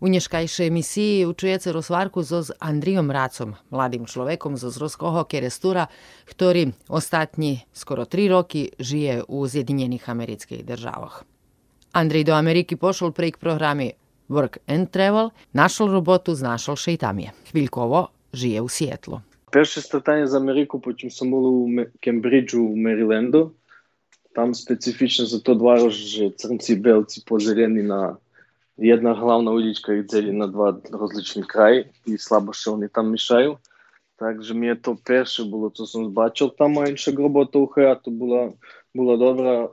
[0.00, 5.92] U nješkajšej emisiji učujete rozvarku so z Andrijom Racom, mladim človekom zo Zroskoho Kerestura,
[6.24, 11.24] ktorý ostatní skoro tri roky žije u Zjedinjenih amerických državah.
[11.92, 13.92] Andrej do Ameriki pošol prek programi
[14.30, 17.34] Work and Travel, našol robotu, znašol še i tam je.
[17.50, 19.20] Хвильково žije u Сиетлу.
[19.50, 21.68] Перше стартання з Америку, потім сам було у
[22.00, 23.52] Кембриджу, у Меріленду.
[24.32, 28.16] Там специфічно за то два роки црнці, белці позелені на
[28.77, 33.57] jedna hlavná ulička ich delí na dva rozličné kraje i slabo що вони там мішають.
[34.17, 38.11] Takže mi je to перше було, co som zbачив там, а інша робота у хату
[38.11, 38.53] була,
[38.95, 39.69] була добра.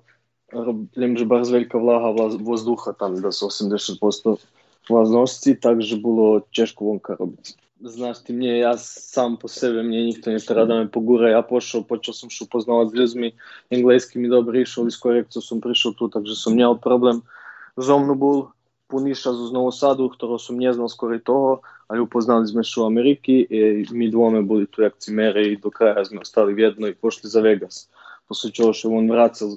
[0.53, 4.39] Роблім же bardzo wielka влага воздуха, там десь 80%
[4.89, 7.51] влажності, також було тяжко вонка робити.
[7.81, 11.43] Знаєш, ти мені, я сам по себе, мені ніхто не треба да ме погура, я
[11.43, 13.33] пошел, почав сам що познавати з людьми,
[13.73, 17.23] англійський ми добре йшов, із корекцію сам прийшов тут, takže som měl problém.
[17.77, 18.49] Зомно був,
[18.93, 22.85] пониша за Ново Саду, второ сум не знал скоро и тоа, али упознали сме шо
[22.87, 27.33] Америки и ми двоме були туја акцимери и до краја сме остали ведно и пошли
[27.33, 27.89] за Вегас.
[28.29, 29.57] После чого шо он врацал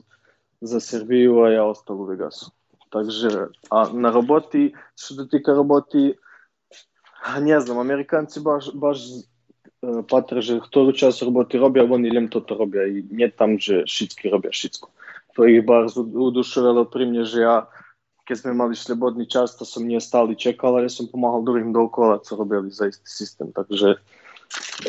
[0.62, 2.56] за Србија, а ја остал у Вегасу.
[2.96, 6.16] Также, а на работи, што да тика работи,
[7.42, 9.04] не знам, американци баш, баш
[10.08, 14.56] патраже второ час работи робија, вон илем тото робија и не там же шицки робија
[14.56, 14.96] шицко.
[15.36, 17.66] Тој ги бар удушувало при мне, же ја
[18.26, 22.20] keď sme mali slobodný čas, to som nie stále čekal, ale som pomáhal druhým dookola,
[22.26, 23.54] co robili za istý systém.
[23.54, 24.02] Takže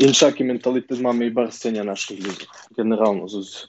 [0.01, 2.48] inšaký mentalitet máme iba z našich ľudí.
[2.73, 3.69] Generálno z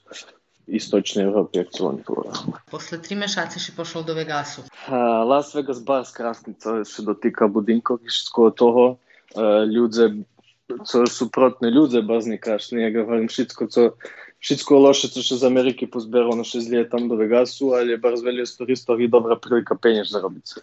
[0.68, 2.36] istočnej Európy, jak to hovoria.
[2.68, 4.67] Posle tri mešaci si pošol do Vegasu.
[4.88, 8.84] Uh, Las Vegas bar krásny, co sa dotýka budinkov všetko toho.
[9.32, 10.28] Uh, ľudze,
[10.67, 13.82] co sú protné ľudze, bazne kašne, ja hovorím všetko, co
[14.48, 19.04] Всичко лошо што за Америки позберано што излие там до Вегасу, али барз вели историја
[19.04, 20.62] и добра прилика пенеш за робица.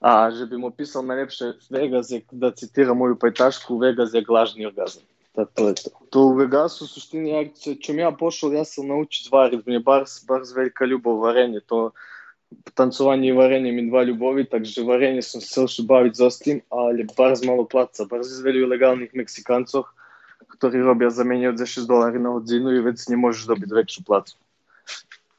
[0.00, 4.64] А же би му писал најлепше Вегас е, да цитира моју пајташку, Вегас е глажни
[4.66, 5.04] оргазм.
[5.36, 6.00] Та тоа е тоа.
[6.08, 10.54] То у Вегасу суштини ја чум ја пошол, јас се научи два ритми, барс, барс
[10.56, 11.92] велика љубов варење, то
[12.80, 16.64] танцување и варење ми два љубови, так же варење сум се уште бавит за стим,
[16.72, 19.92] але барз мало плаца, барз извели легалних мексиканцов,
[20.48, 24.34] ktorí robia za menej od 6 dolárov na hodinu i vec nemôžeš dobiť väčšiu platu.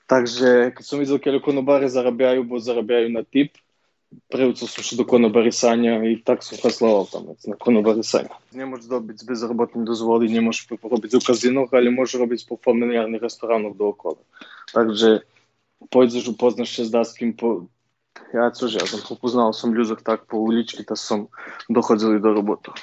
[0.10, 3.58] Takže keď som videl, keď konobáre zarabiajú, bo zarabiajú na tip,
[4.34, 8.34] som šiel do konobarisania i tak som chaslával tam na konobarisania.
[8.50, 14.18] Nemôžeš dobiť bezrobotný dozvody, nemôžeš robiť v kazinoch, ale môžeš robiť po familiárnych restoránoch dookola.
[14.74, 15.22] Takže
[15.94, 17.70] pôjdeš, upoznáš sa s daským po...
[18.34, 21.30] Ja cože, ja som poznal som ľudí tak po uličky, tak som
[21.70, 22.74] dochodzili do robotu.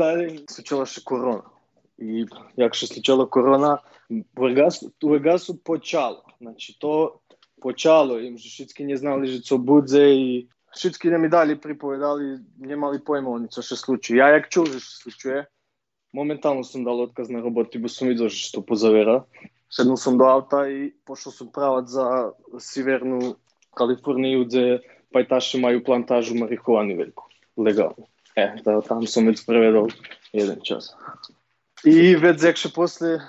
[0.00, 1.42] знаеш, случилаше корона.
[1.98, 2.26] И
[2.56, 3.78] як што случила корона,
[4.10, 4.84] Бургас,
[5.64, 6.24] почало.
[6.40, 7.20] Значи, то
[7.60, 12.40] почало, им же шицки не знали že co будзе и шицки не ми дали приповедали,
[12.58, 14.18] немали појма они што се случи.
[14.18, 15.46] Ја як чул што случуе,
[16.12, 19.24] моментално сум дал отказ на работи, бо сум видел што позавера.
[19.68, 23.36] Седнал сум до авта и пошел сум прават за Северну
[23.76, 24.64] Калифорнија, дзе
[25.14, 28.09] пајташе мају плантажу марихуани велико, легално.
[28.36, 29.88] Е, да, там сум ја спреведал
[30.32, 30.94] еден час.
[31.84, 33.20] И ведзекше после,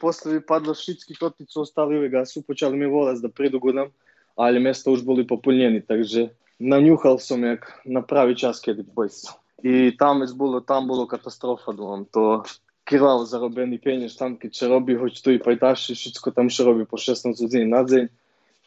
[0.00, 3.90] после ви падла шитски котицу, оставил га су, почали ми волас да предугодам,
[4.36, 6.30] али места уж были пополнени, так же
[6.60, 9.26] нанюхал сум јак направи час кеди појс.
[9.62, 12.44] И там веќе било там било катастрофа, думам, то
[12.84, 16.96] кирал заробени пенјеш там ке ќе роби, хоќе тој пајташи, шитско там ше роби по
[16.96, 18.08] 16 години на ден,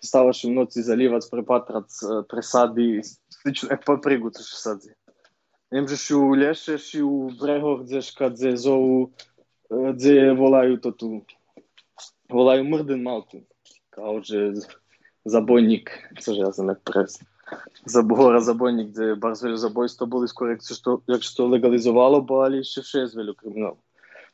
[0.02, 3.02] ставаше у ноци заливац, препатрац, пресади,
[3.42, 4.92] слично, е па пригуцаше садзи.
[5.72, 9.14] Lese, si u brehoch, kde škadze zovu,
[9.70, 11.10] kde volajú to tu,
[12.30, 13.46] volajú mrden maltu.
[13.94, 14.58] Kao, že
[15.26, 17.22] забойник, cože ja som jak pres.
[17.86, 23.08] Гора забойник, де барзвелю забойство були скоро, якщо що, якщо легалізувало, бо алі ще ще
[23.08, 23.78] звелю кримінал.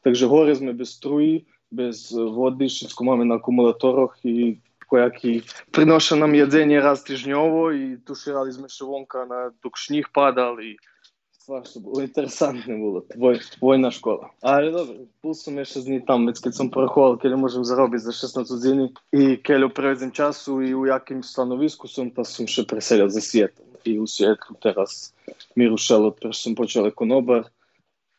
[0.05, 5.41] Takže gore sme bez struji, bez vody, všetko máme na akumulátoroch i kojaki
[5.73, 10.61] prinoša nam jedzenje raz tižnjovo i tuširali sme še vonka na, dok šnih padal
[11.45, 14.31] Свашто било интересантно било, твој, војна школа.
[14.41, 18.49] Али добро, пулсуме 6 зни там, веќе кога сум порахувал, кај можем зароби за 16
[18.49, 23.21] години и кај ле часу и у јаким становиску сум, па сум ше преселил за
[23.21, 23.53] Сијет.
[23.85, 25.13] И у Сијетлу терас
[25.55, 27.45] ми рушел, од сум почел економар,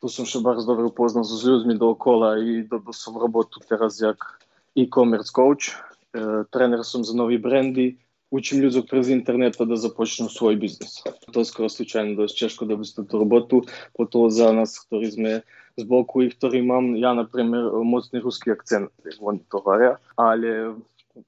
[0.00, 3.98] ту сум ше барз добро познал со луѓми до окола и добил сум работу терас
[3.98, 4.38] јак
[4.76, 5.74] и комерц коуч,
[6.12, 7.98] тренер сум за нови бренди,
[8.30, 11.02] cez interneta da započnú svoj biznis.
[11.32, 13.56] To je skoro slučajno dosť ťažko dobiť túto robotu,
[13.94, 15.32] potom za nás, ktorí sme
[15.76, 18.90] z boku i ktorý mám, ja например, mocný ruský akcent,
[19.20, 20.74] oni to hovoria, ale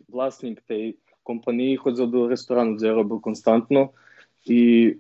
[0.08, 3.90] vlastník tej компанії ходив до ресторану, де я робив константно,
[4.46, 4.96] і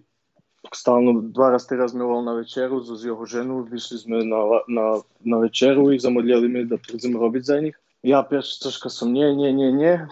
[0.72, 5.92] стално два рази розмовляв на вечеру з його женою, вийшли ми на, на, на вечеру
[5.92, 6.78] і замовляли ми да
[7.18, 7.80] робити за них.
[8.02, 10.08] Я перша трошка сум, не, не, не, не,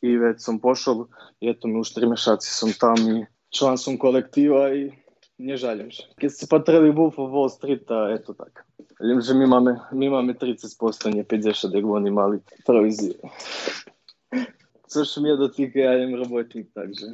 [0.00, 1.06] i već sam pošao
[1.40, 4.92] i eto mi u tri mešaci sam tam i član sam kolektiva i
[5.38, 6.02] не жалим же.
[6.20, 7.82] Kad se patrali Wolf of Wall Street,
[8.14, 8.62] eto tako.
[9.04, 13.14] Ljim, že mi imame, mi imame 30%, не 50, da oni mali provizije.
[14.86, 17.06] Sve što mi je dotika, ja im работник также.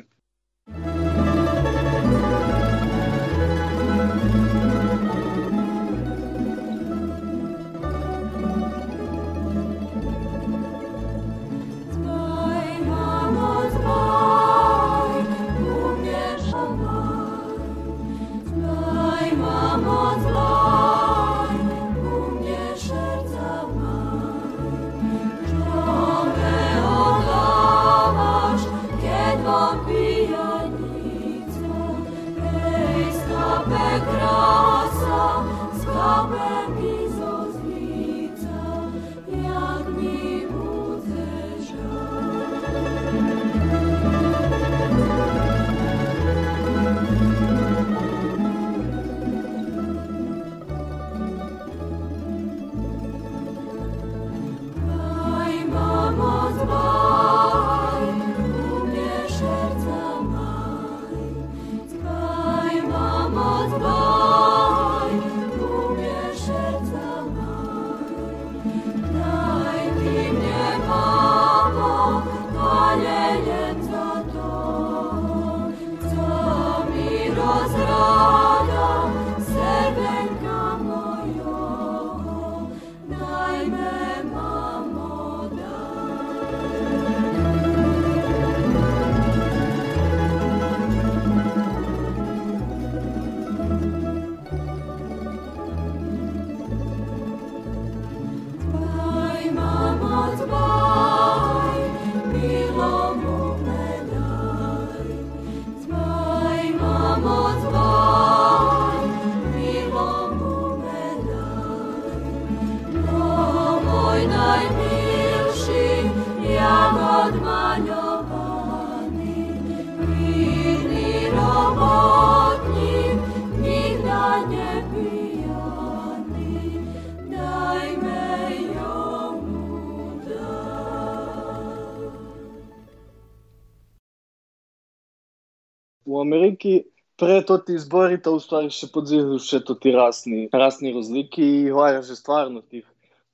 [136.62, 136.86] разлики
[137.18, 142.86] пред од изборите, уствари ще подзиваше тоти расни, расни разлики и лареше стварно тих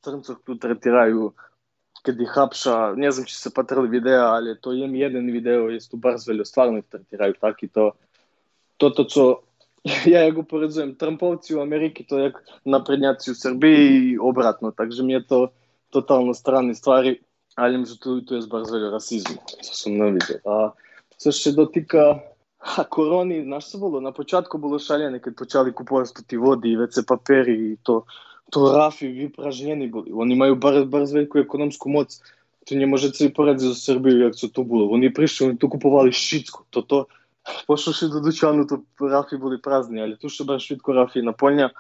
[0.04, 1.34] црнцов кои третирају
[2.04, 5.98] каде хапша, не знам че се патрали видео але тој ем еден видео е сто
[5.98, 7.94] барзвеле, стварно их третирају так и то
[8.78, 9.44] тото што
[10.06, 12.34] ја ја го поредзувам трамповци у Америки, тоа е
[12.66, 15.52] напредњаци у Србија и обратно, также ми е то
[15.92, 17.22] тотално странни ствари,
[17.56, 20.44] али меѓутоа тоа е збарзвеле расизм, со сум навидел.
[20.46, 20.74] А
[21.18, 22.20] се што дотика
[22.76, 23.56] rasizmu, co sam ne vidio.
[23.56, 24.02] A co še dotika a koroni, znaš što bilo?
[24.02, 28.06] Na početku bilo šaljene kad počali kupovati vodi i WC papiri i to,
[28.52, 30.12] to rafi vypražnjeni boli.
[30.14, 32.12] Oni majú bar, bar veľkú ekonomskú moc.
[32.68, 34.92] To nemôžete si poradiť so Srbiou, jak to tu bolo.
[34.92, 36.68] Oni prišli, oni tu kupovali všetko.
[36.70, 37.08] Toto,
[37.68, 41.72] pošli do Dučanu, to rafy boli prázdne, ale tu bar všetko rafy naplňa,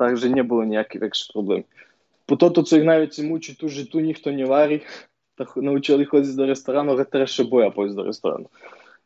[0.00, 1.68] takže nebolo nejaký väčší problém.
[2.24, 4.80] Po toto, co ich najviac mučí, tu, že tu nikto nevarí,
[5.36, 7.44] tak naučili chodiť do restoránu, a teraz še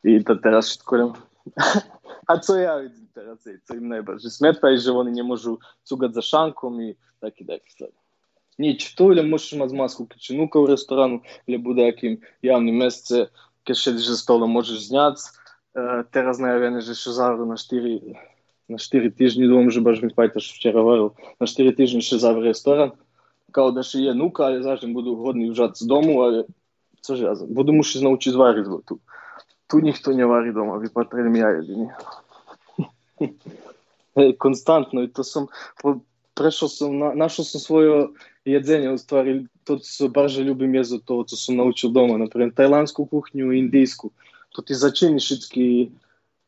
[0.05, 1.13] I to teraz všetko
[2.27, 6.13] A co ja vidim teraz, co im najbardziej smeta i że oni nie можу cugać
[6.13, 7.93] za šankom i taki taki stvari.
[8.59, 12.75] Nič, tu ili možeš imati masku kad će nuka u restoranu ili bude jakim javnim
[12.75, 13.27] mesece,
[13.63, 15.19] kad šediš za stolom možeš znjac.
[15.21, 18.15] E, teraz najavljene že še zavru na štiri
[18.67, 21.09] na štiri tižnji, думам, že baš mi pajtaš včera varil,
[21.39, 22.91] na štiri tižnji še zavre restoran.
[23.51, 26.43] Kao da še je nuka, ali zažem budu hodni užac z domu, ali
[27.01, 27.35] co že ja
[29.81, 30.03] tu.
[30.03, 31.89] Tu не варить дома, ви потрібні я єдині.
[34.37, 35.47] Konstantno i to sam
[36.35, 38.07] prešao sam, na, našao sam svoje
[38.45, 43.05] jedzenje, u stvari to co barže ljubim jezo to co sam naučil doma, naprimjer tajlansku
[43.05, 44.11] kuhnju i indijsku.
[44.49, 45.91] To ti začini šitski,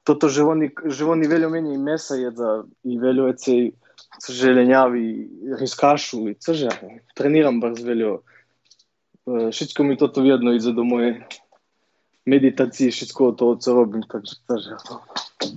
[0.04, 3.72] to to že oni, že oni veljo meni i mesa jedza i veljo ece
[4.30, 5.30] že lenjavi
[5.60, 6.70] riskašu i crže,
[7.16, 8.22] treniram bar veljo.
[9.52, 11.28] Šitsko mi toto vjedno ide do moje
[12.28, 14.76] meditaciji všetko to, co robím, takže, takže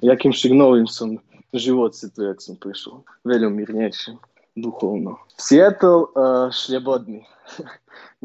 [0.03, 1.19] jakimś nowym som
[1.53, 3.03] život si tu, jak som prišiel.
[3.27, 4.15] Veľmi mírnejšie,
[4.55, 5.19] duchovno.
[5.35, 7.27] Seattle uh, šljebodný.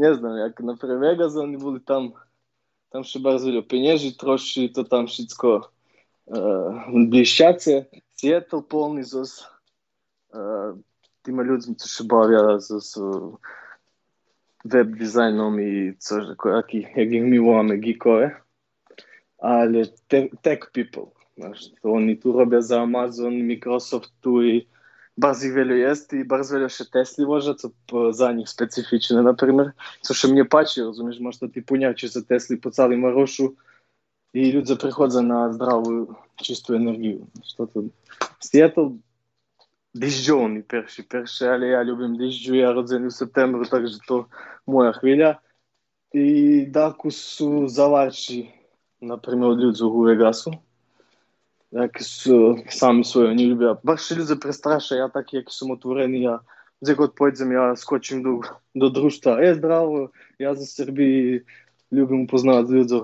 [0.01, 2.13] ne znam, jak na pre Vegas oni boli tam,
[2.93, 7.89] tam še bar zveljo penježi troši, to tam všetko uh, blišćace.
[8.13, 9.41] Seattle polni zos
[10.29, 10.77] uh,
[11.25, 11.73] tima ľuďmi,
[14.64, 18.37] co še bavia zos uh, web dizajnom i co, jak, jak ih mi volame geekove,
[19.38, 21.06] ali te, tech people.
[21.37, 24.68] Znaš, to oni tu robią za Amazon, Microsoft tu i
[25.18, 27.70] bardzo wielu jest i bardzo wiele się Tesli może, co
[28.12, 29.68] za nich specyficzne, na przykład,
[30.00, 33.54] co się mnie patrzy, rozumiesz, masz to typu niacie za Tesli po całym maroszu
[34.34, 36.06] i ludzie przychodzą na zdrową,
[36.37, 37.18] czystą energię.
[37.44, 37.82] Что to
[38.40, 38.99] Seattle
[39.94, 44.26] дождёвный перший, перший, але я любим дождю, я родзений в септембрі, так що то
[44.67, 45.39] моя хвиля.
[46.13, 48.53] І даку су заварчі,
[49.01, 50.53] наприклад, людзу у Вегасу.
[51.72, 53.77] Які су самі свої не любя.
[53.84, 55.77] Баші люди престраше, я так, як сум
[56.81, 58.41] Gdzie god pojedziemy, ja скочим do,
[58.75, 59.41] до društva.
[59.41, 61.41] Е, здраво, ja за Srbiji
[61.91, 63.01] ljubim upoznavati ljudi.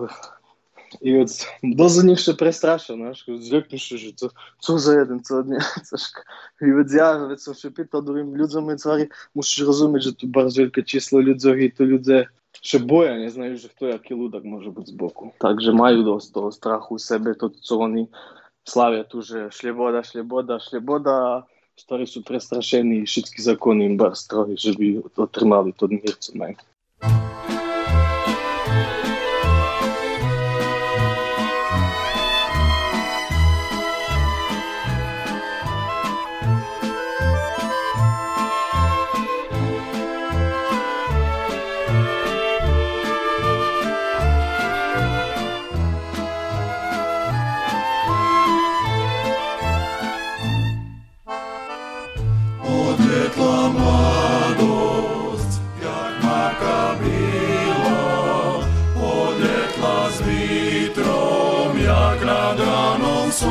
[1.01, 1.31] I od,
[1.77, 4.29] doza njih še prestraša, znaš, zvykneš, že to,
[4.60, 6.25] co za jeden, co dnie, coška.
[6.62, 10.27] I od ja, već sam še pitao drugim ljudima i stvari, musiš razumjeti, že tu
[10.27, 12.27] bardzo wielkie číslo ľudí i to ľudia
[12.62, 15.33] ще боя, не знаю, že хто який лудок може бути збоку.
[15.39, 18.07] Также маю досить того страху у себе, то, co вони
[18.63, 20.03] славят уже шлебода,
[20.60, 21.48] шлебода,
[21.81, 26.38] stvari su prestrašeni i šitski zakoni im bar stroji, že bi otrimali to mir, co
[63.31, 63.50] canção,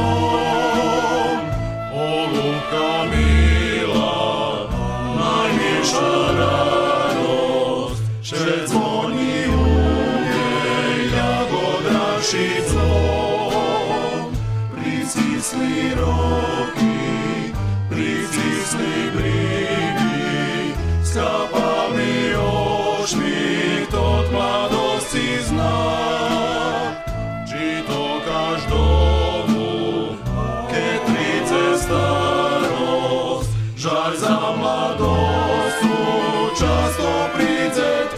[1.95, 3.01] o Luca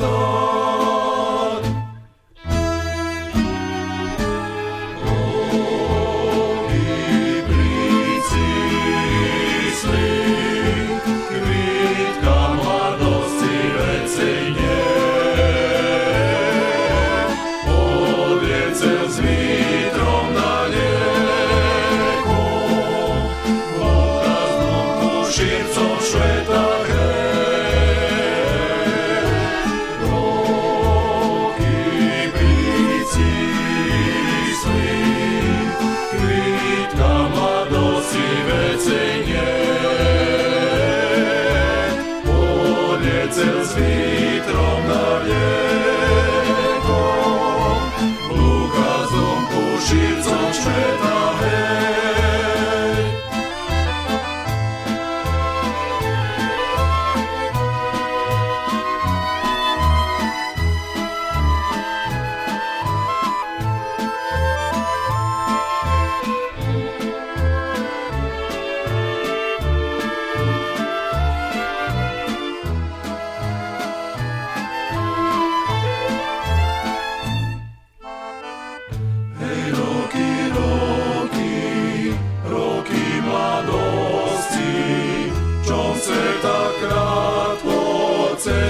[0.05, 0.52] Oh.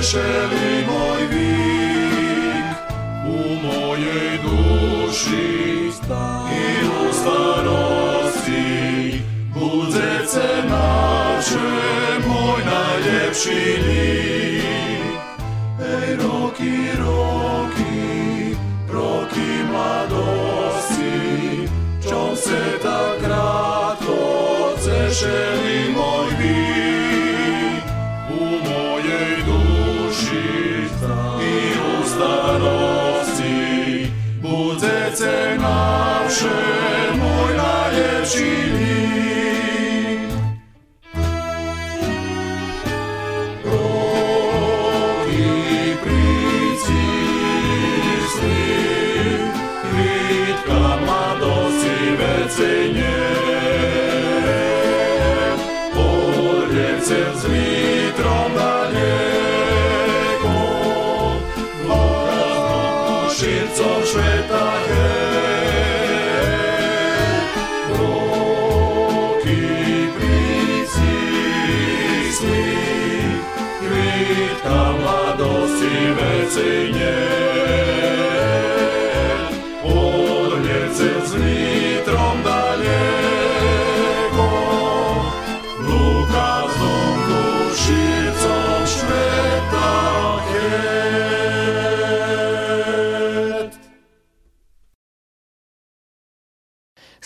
[0.02, 2.74] veselý môj vík.
[3.22, 5.94] U mojej duši
[6.50, 8.66] i u starosti
[9.54, 10.90] budze cena,
[11.38, 11.70] že
[12.26, 15.22] môj najlepší lík.
[15.78, 18.02] Ej, roky, roky,
[18.90, 21.14] roky mladosti,
[22.02, 24.18] čom se tak krátko
[24.82, 25.71] cešeli
[36.32, 36.48] Bože,
[37.20, 39.11] moj najljepši mir.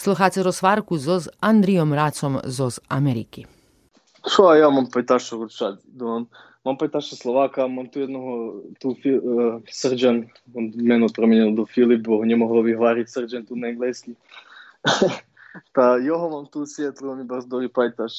[0.07, 3.47] Слухаце розсварку зо Андрієм Рацом зо Америки.
[4.27, 5.79] Що я мам питашу ручати?
[5.85, 6.27] Думам,
[6.65, 12.03] мам питашу Словака, мам ту jedного tu fi, uh, srđan, on meno promijenio do Filip,
[12.03, 14.17] бо не могло виговарити срđan tu на английски.
[15.73, 18.13] Та його мам ту сієтло, ми бас дори питаш.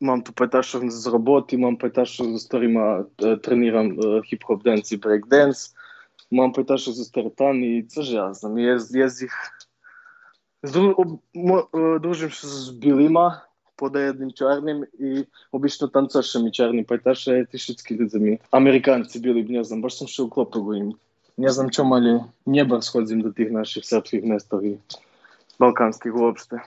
[0.00, 3.04] Мам ту питашу з роботи, мам питашу з старима
[3.42, 5.74] тренирам хіп-хоп денс і брейк денс.
[6.30, 8.58] Мам питашу з стартан і це ж я знам.
[8.58, 9.32] Я, я з їх
[10.96, 11.98] Об- мо- е,
[12.46, 13.42] з білима,
[13.76, 18.38] подай одним чорним і обично танцоршами чорним, питаше ти шуцькі людзами.
[18.50, 20.94] Американці білі б не знам, бо ж сам ще.
[21.38, 24.78] Не знам, чому, але небо сходзим до тих наших сербських містів і
[25.58, 26.60] балканських вообще.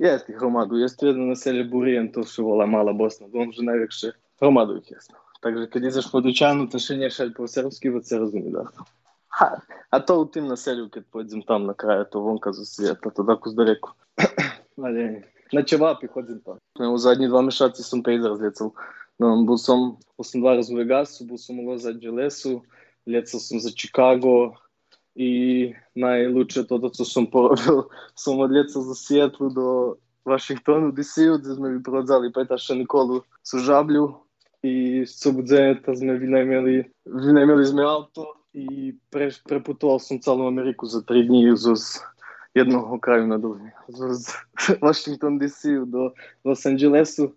[0.00, 4.98] Є тих громаду, є одне населення Бурієн, то що вола мала то найвікше громаду їх.
[5.44, 7.10] Takže keď ideš po Dučanu, to ще не
[7.44, 8.64] serbsky, bo se rozumí, da.
[9.40, 9.58] А,
[9.90, 13.64] а тоа на селу кога поедзем там на крајот, вонка за сијата, тоа дако да
[13.64, 13.94] реко.
[14.78, 16.58] Али, на чевапи ходзим там.
[16.78, 18.74] во задни два мешаци сум пейзер разлецал.
[19.18, 22.64] бил сум, сум два раз во Вегасу, бил сум во за Джелесу,
[23.06, 24.56] лецал сум за Чикаго,
[25.14, 31.54] и најлучето од што сум поробил, сум одлецал за Сиетлу до Вашингтон, Вашингтону, ДС, одзе
[31.54, 34.24] сме ви продзали Петаша Николу со жаблю
[34.62, 38.24] и со будзењата сме ви најмели, ви најмели сме ауто,
[39.98, 41.98] som celú Ameriku za 3 dní zo z
[42.54, 43.66] jednoho kraju na druhý.
[43.90, 44.30] Zo z
[44.78, 46.14] Washington DC do
[46.46, 47.34] Los Angelesu,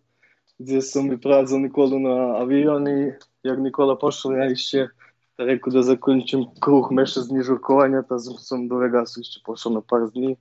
[0.62, 4.94] gdje som vyprádzal Nikolu na avion i jak Nikola pošao, ja ešte
[5.38, 9.82] rekao da zakončim kruh mjesec dni žurkovanja, ta sam, sam do Vegasu ešte pošao na
[9.82, 10.38] par dni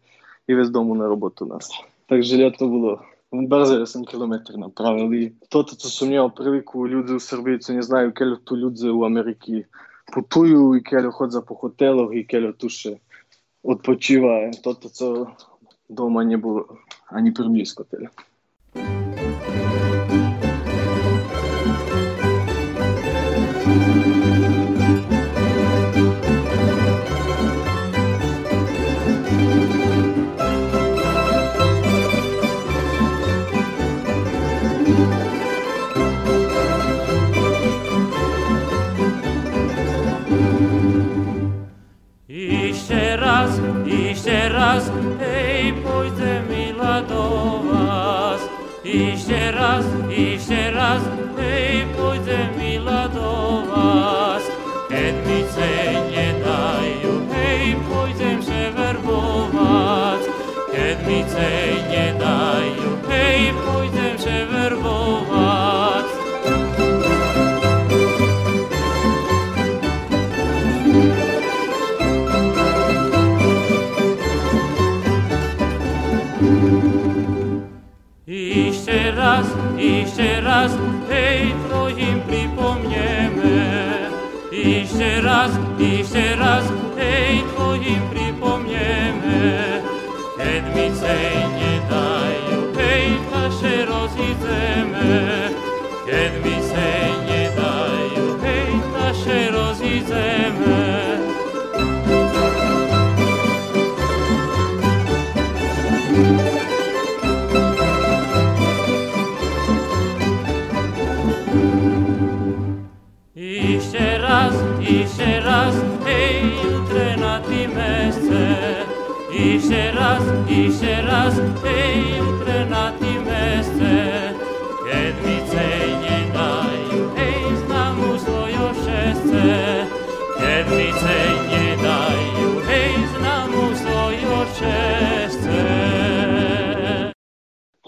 [0.48, 1.68] i već domu na robotu nas.
[2.06, 3.00] Takže ljeto bilo
[3.32, 5.36] brzo 8 km napravili.
[5.48, 9.04] Toto co sam imao priliku, ljudi u Srbiji co ne znaju keljo tu ljudi u
[10.12, 12.96] putuju i keljo hodza po hoteloh i keljo tuše
[13.62, 14.50] odpočiva.
[14.62, 15.26] Toto co
[15.90, 16.76] doma nie było
[17.08, 18.08] ani priblisko tyle.
[49.52, 51.15] raz, jeszcze raz
[81.16, 81.54] Ej,
[81.96, 84.10] im pripomniemy.
[84.52, 85.50] Iście raz,
[85.80, 86.64] iście raz,
[86.98, 89.82] ejtro im pripomniemy.
[90.36, 91.14] Sedmice
[91.58, 91.65] nie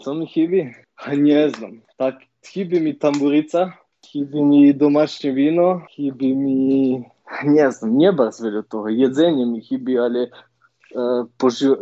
[0.04, 0.74] Sam hibi?
[0.96, 1.82] A nie znam.
[1.98, 2.16] Tak,
[2.54, 3.72] hibi mi tamburica,
[4.12, 7.04] hibi mi domaće vino, hibi mi...
[7.44, 8.92] Не знам, не бас велю того.
[8.92, 10.47] Једзење ми хиби, але е, пожи...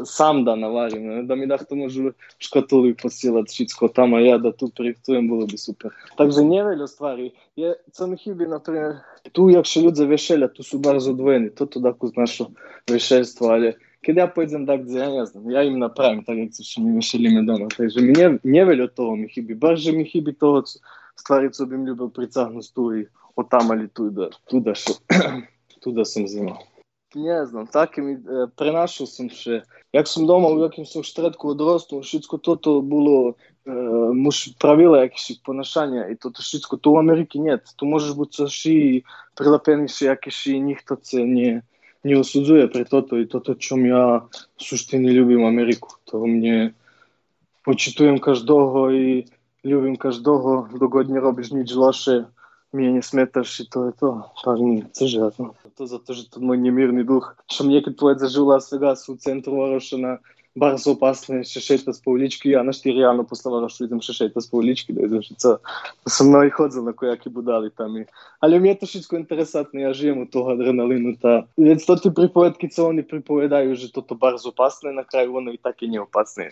[0.04, 1.06] сам да наварим.
[1.06, 5.58] не, Да ми дахте можу шкатули посилат всичко тама, ја да ту проектуjem, било би
[5.58, 5.90] супер.
[6.16, 7.32] Takže не велю ствари.
[7.58, 12.50] Ја сам хиби, например, ту ше луѓе вешелја, ту су бар задвоени, тото даку нашо
[12.88, 13.74] вешелство, але
[14.06, 16.94] Kiedy ja pojedę tak, gdzie ja nie znam, ja im naprawiam, tak jak coś mi
[16.94, 17.66] wyszelimy doma.
[17.76, 20.62] Także mi nie, nie велю того mi хібі, bardziej mi хібі того
[21.16, 24.94] stvari, co bym любив притягнути ту і отам, алі туди, туди, що,
[25.82, 26.52] туди сам знімав.
[26.52, 26.75] Не знам,
[27.72, 31.98] так і ми е, принаšao sam ще, як сам дома, у яким sam штретку одросту,
[31.98, 33.34] všetko toto було,
[33.66, 33.70] е,
[34.12, 37.60] муж правила якісь поношання, і то všetko, то в Америці нет.
[37.76, 39.02] То можеш бути ще
[39.34, 41.62] прилепені ще якісь, і ніхто це не,
[42.04, 44.16] не осуджує при тото, і тото, чом я
[44.56, 45.88] в суштині любим Америку.
[46.04, 46.26] То
[47.64, 49.26] почитуjem кожного і
[49.64, 52.26] любим кожного, догодь не робиш ніч лоше, не
[52.84, 54.24] і то je to.
[54.44, 55.54] Так, ні, це жадно.
[55.76, 59.16] To zato že to moj nemirni duh, što mi nekad pojet zažila svega su u
[59.16, 60.18] centru Varošana,
[60.56, 64.40] bar so opasne še šeta s ulički, ja našti realno posle Varošu idem še šeta
[64.40, 67.98] s ulički, da idem šica, da sam mnogi hodzil na kojaki budali tam.
[68.00, 68.06] I,
[68.40, 72.14] ali mi je to všetko interesantno, ja žijem u toho adrenalinu, ta, već to ti
[72.16, 75.92] pripovedki, co oni pripovedaju, že toto bar su opasne, na kraju ono i tak je
[75.92, 76.50] nije opasne,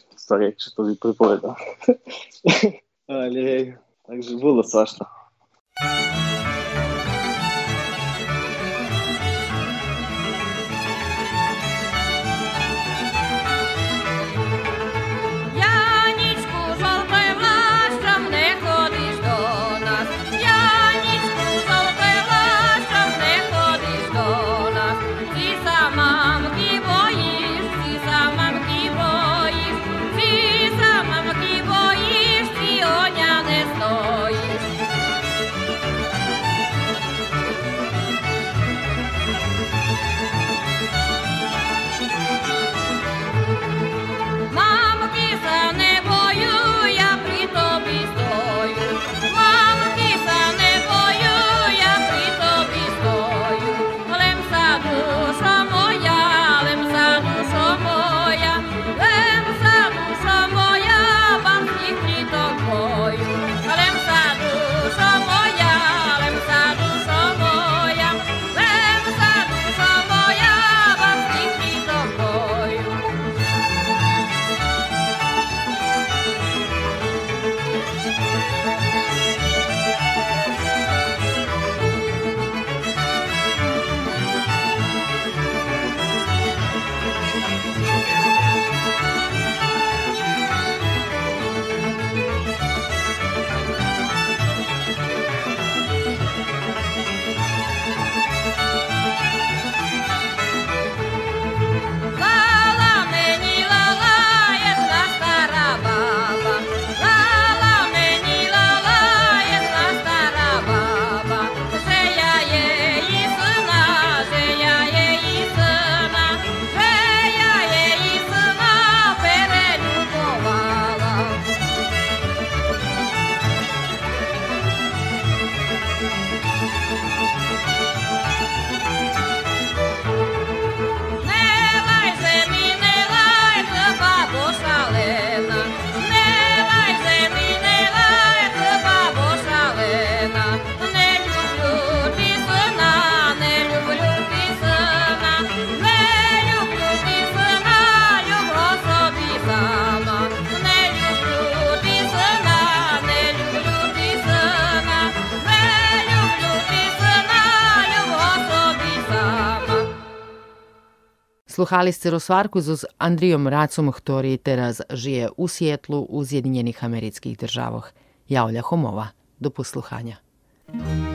[161.65, 167.89] Sluhali ste rozsvarku z Andrijom Racom, ktorý teraz žije u Sietlu u Zjedinjenih amerických državoch.
[168.29, 169.17] Ja Olja Homova.
[169.41, 171.14] Do you